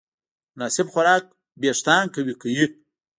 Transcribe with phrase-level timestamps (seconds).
[0.55, 1.23] مناسب خوراک
[1.61, 2.65] وېښتيان قوي کوي.